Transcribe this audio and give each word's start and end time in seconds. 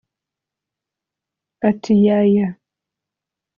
Ati 1.69 1.93
“Yeah 2.05 2.25
Yeah… 2.35 2.53